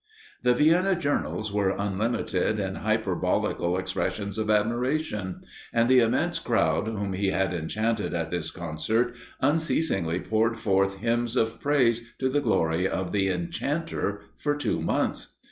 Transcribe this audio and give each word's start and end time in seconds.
The 0.41 0.55
Vienna 0.55 0.95
journals 0.95 1.53
were 1.53 1.75
unlimited 1.77 2.59
in 2.59 2.77
hyperbolical 2.77 3.77
expressions 3.77 4.39
of 4.39 4.49
admiration; 4.49 5.41
and 5.71 5.87
the 5.87 5.99
immense 5.99 6.39
crowd 6.39 6.87
whom 6.87 7.13
he 7.13 7.27
had 7.27 7.53
enchanted 7.53 8.11
at 8.15 8.31
this 8.31 8.49
concert, 8.49 9.13
unceasingly 9.41 10.19
poured 10.19 10.57
forth 10.57 10.95
hymns 10.95 11.35
of 11.35 11.61
praise 11.61 12.13
to 12.17 12.29
the 12.29 12.41
glory 12.41 12.87
of 12.87 13.11
the 13.11 13.27
enchanter, 13.29 14.21
for 14.39 14.55
two 14.55 14.81
months. 14.81 15.35